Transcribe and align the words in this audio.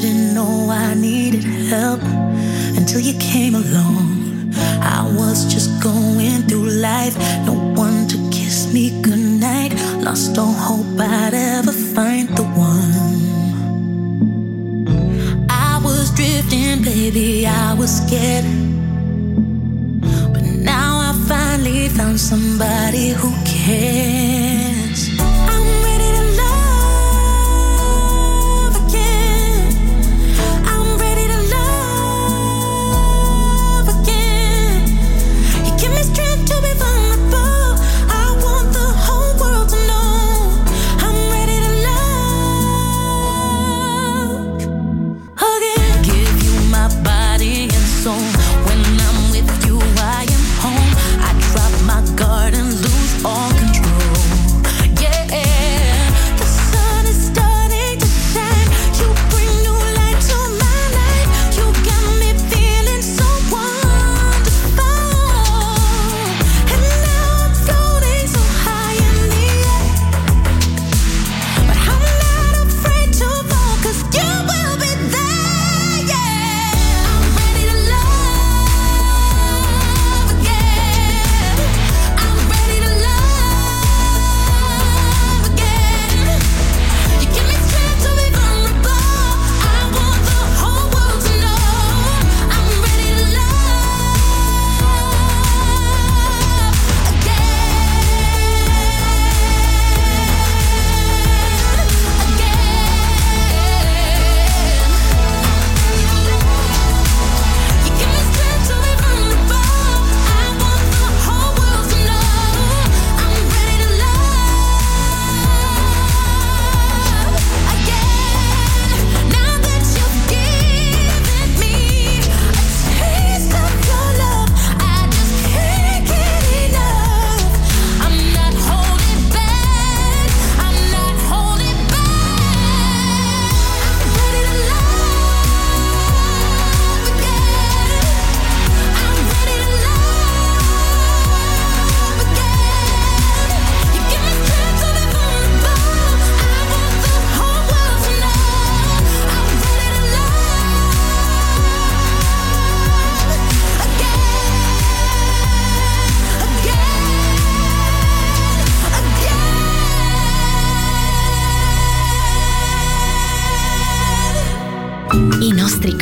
Didn't 0.00 0.32
know 0.32 0.70
I 0.70 0.94
needed 0.94 1.42
help 1.42 2.00
until 2.78 3.00
you 3.00 3.18
came 3.18 3.56
along. 3.56 4.54
I 4.80 5.02
was 5.18 5.52
just 5.52 5.82
going 5.82 6.42
through 6.42 6.70
life, 6.70 7.18
no 7.44 7.54
one 7.74 8.06
to 8.06 8.16
kiss 8.30 8.72
me 8.72 9.02
goodnight. 9.02 9.72
Lost 10.04 10.38
all 10.38 10.52
hope 10.52 11.00
I'd 11.00 11.34
ever 11.34 11.72
find 11.72 12.28
the 12.28 12.44
one. 12.44 12.94
I 15.50 15.80
was 15.82 16.12
drifting, 16.14 16.84
baby, 16.84 17.48
I 17.48 17.74
was 17.74 17.90
scared. 17.96 18.44
But 20.32 20.44
now 20.44 21.10
I 21.10 21.12
finally 21.26 21.88
found 21.88 22.20
somebody 22.20 23.08
who 23.08 23.32
cares. 23.44 24.47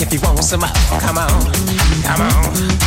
if 0.00 0.12
you 0.12 0.20
want 0.20 0.44
some 0.44 0.60
more. 0.60 0.70
Come 1.00 1.18
on, 1.18 1.28
come 2.02 2.20
on. 2.20 2.77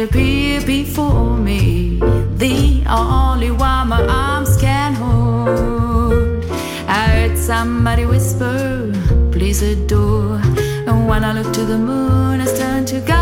appear 0.00 0.60
before 0.62 1.36
me, 1.36 1.98
the 2.36 2.82
only 2.88 3.50
one 3.50 3.88
my 3.88 4.04
arms 4.06 4.56
can 4.56 4.94
hold. 4.94 6.44
I 6.88 7.06
heard 7.08 7.36
somebody 7.36 8.06
whisper, 8.06 8.92
please 9.32 9.62
adore. 9.62 10.40
And 10.86 11.08
when 11.08 11.24
I 11.24 11.32
look 11.32 11.52
to 11.52 11.64
the 11.64 11.78
moon, 11.78 12.40
I 12.40 12.46
turn 12.56 12.84
to 12.86 13.00
God. 13.00 13.19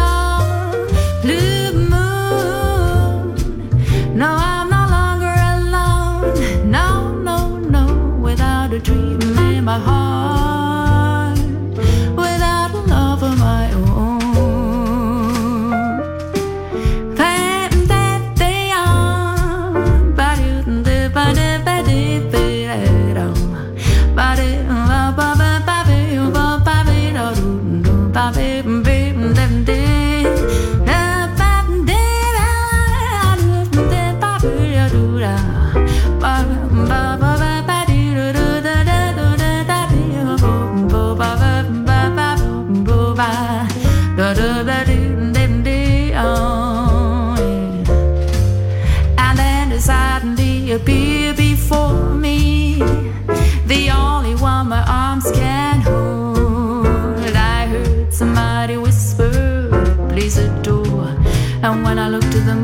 And 61.68 61.84
when 61.84 61.98
I 61.98 62.08
looked 62.08 62.34
at 62.34 62.46
them 62.46 62.57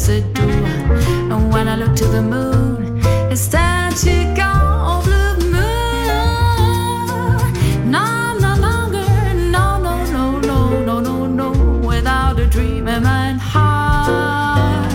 face 0.00 0.08
I. 0.08 0.38
And 1.30 1.52
when 1.52 1.68
I 1.68 1.76
look 1.76 1.94
to 1.96 2.06
the 2.06 2.22
moon, 2.22 3.00
it's 3.30 3.46
that 3.48 4.02
you 4.04 4.34
Without 11.86 12.40
a 12.40 12.46
dream 12.46 12.88
in 12.88 13.02
my 13.02 13.32
heart, 13.32 14.90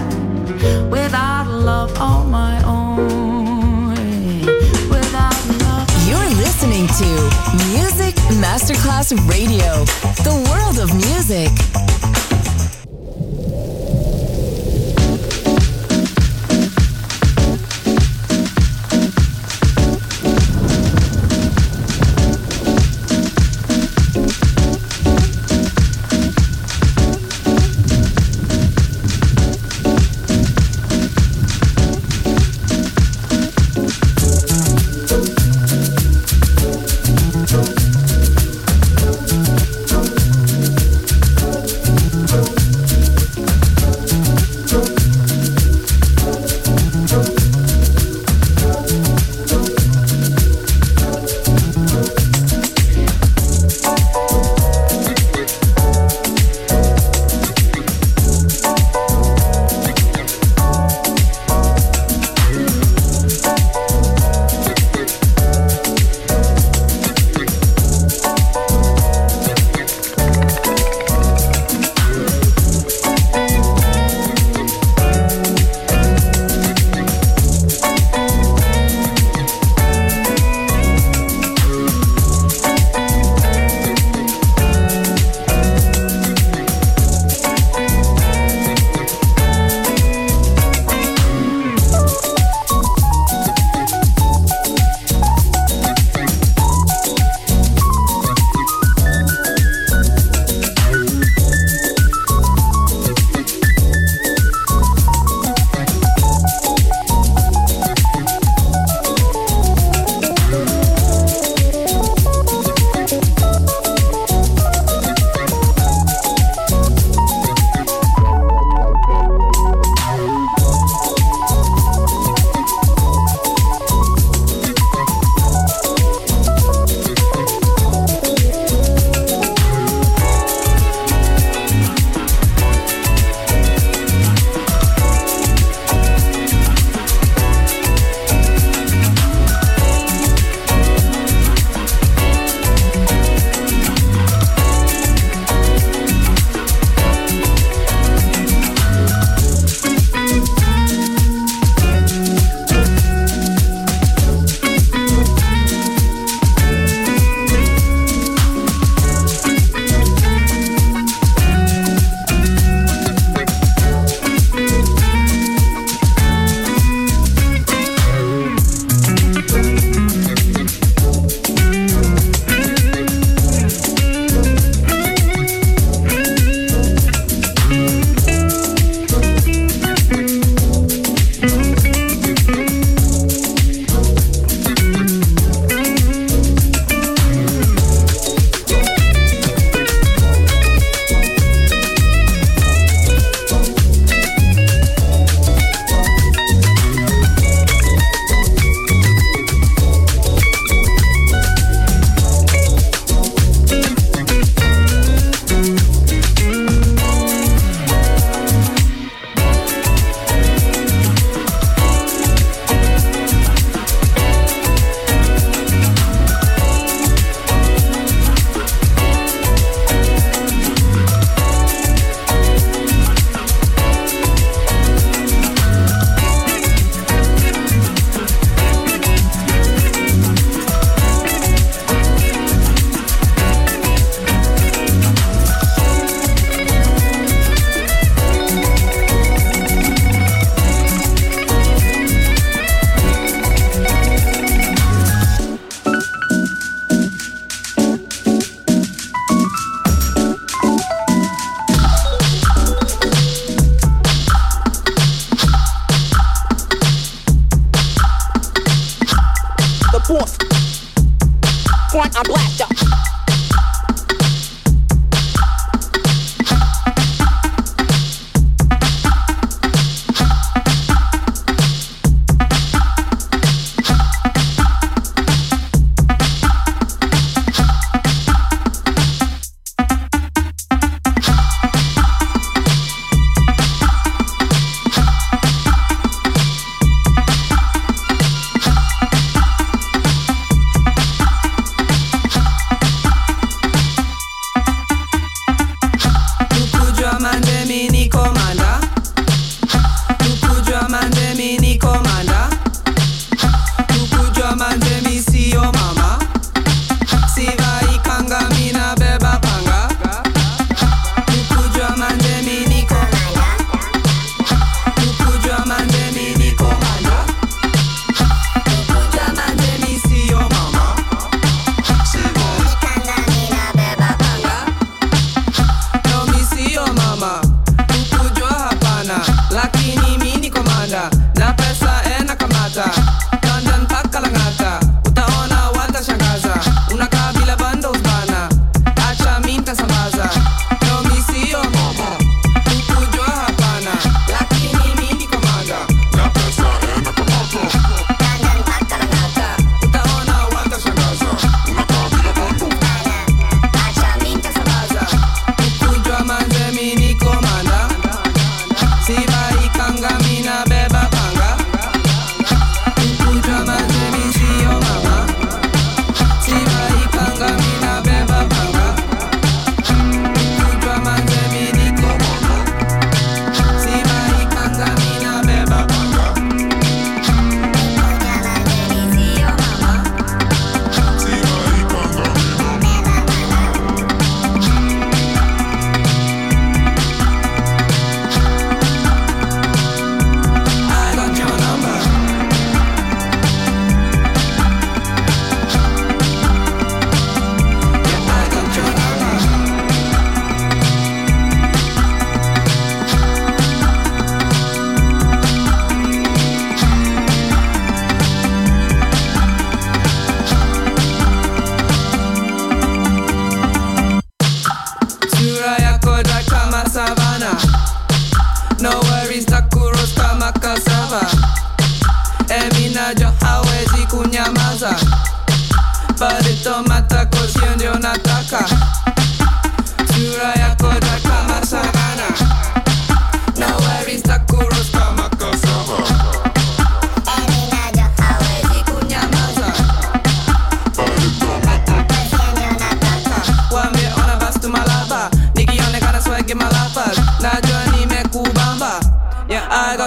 without 0.89 1.47
love 1.47 1.95
on 1.99 2.31
my 2.31 2.63
own, 2.63 3.89
without. 4.89 5.35
You're 6.07 6.31
listening 6.35 6.87
to 7.01 7.09
Music 7.69 8.15
Masterclass 8.41 9.13
Radio, 9.29 9.85
the 10.23 10.33
world 10.49 10.79
of 10.79 10.93
music. 10.95 11.51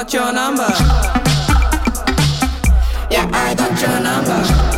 Got 0.08 0.14
your 0.14 0.32
number. 0.32 0.68
Yeah, 3.10 3.28
I 3.30 3.54
got 3.54 3.80
your 3.80 4.00
number. 4.00 4.77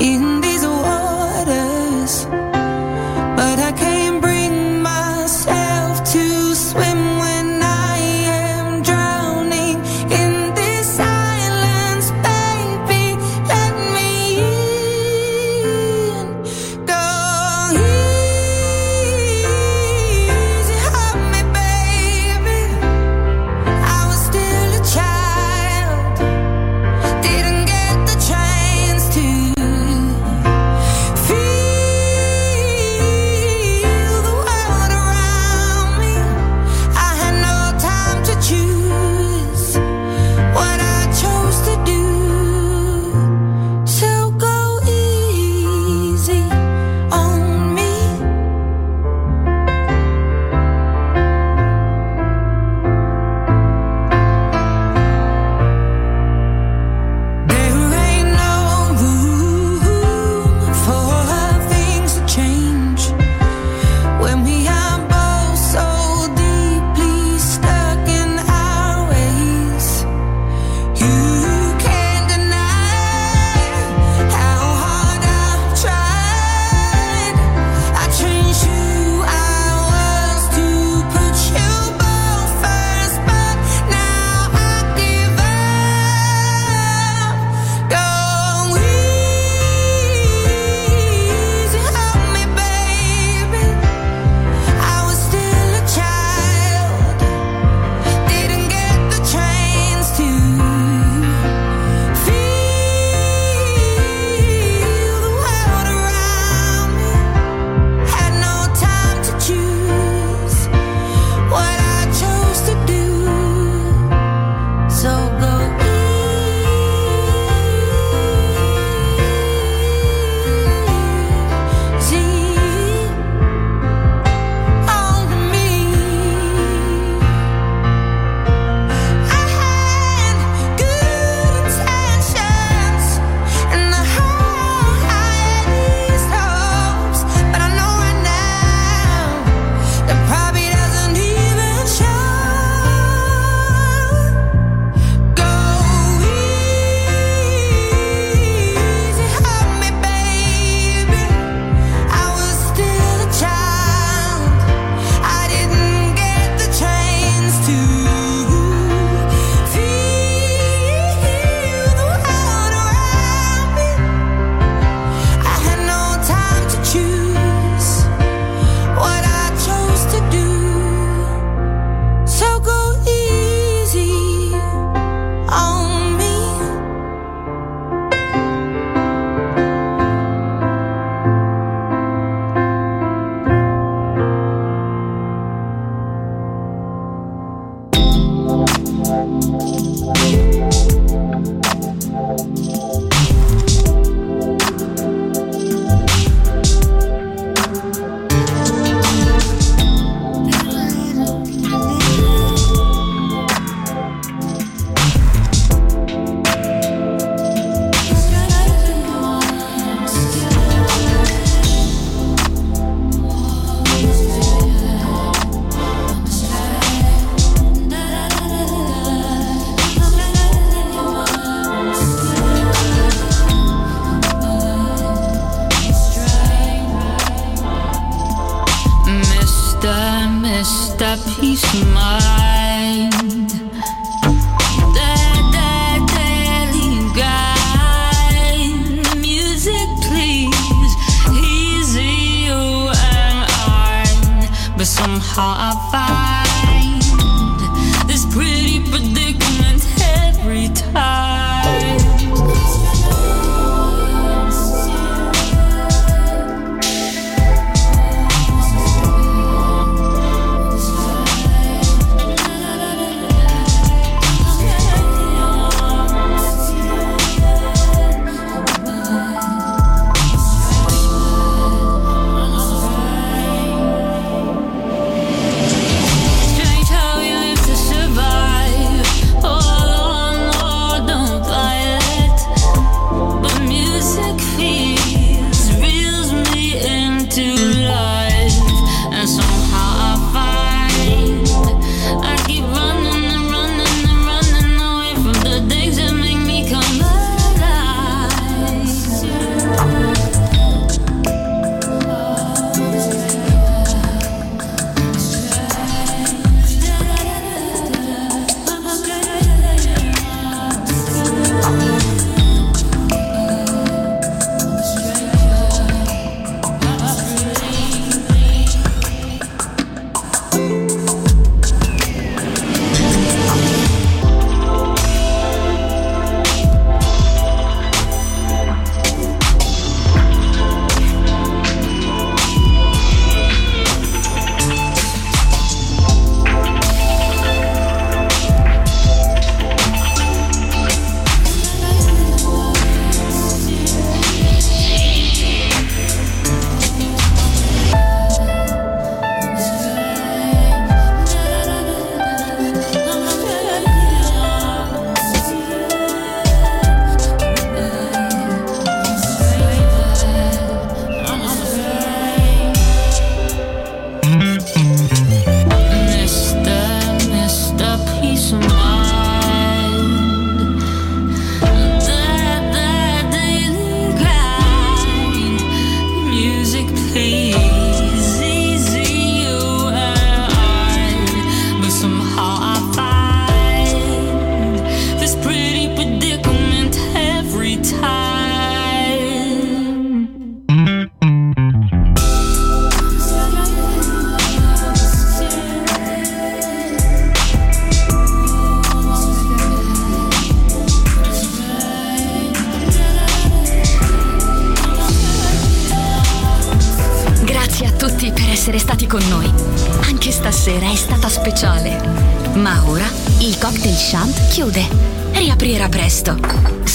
in 0.00 0.27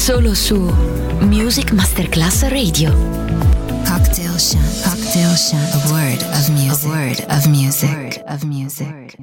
Solo 0.03 0.35
su 0.35 0.69
Music 1.21 1.71
Masterclass 1.71 2.43
Radio. 2.49 2.91
Cocktail 3.85 4.37
Shant. 4.37 4.83
Cocktail 4.83 5.33
Shant. 5.37 5.73
A 5.75 5.93
word 5.93 6.21
of 6.23 6.49
music. 6.49 6.85
A 6.85 6.89
word 6.89 7.25
of 7.29 7.47
music. 7.47 8.21
of 8.27 8.43
music. 8.43 9.15